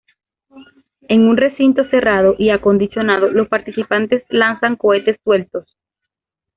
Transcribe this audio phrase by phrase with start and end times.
[1.03, 5.77] En un recinto cerrado y acondicionado, los participantes lanzan cohetes sueltos.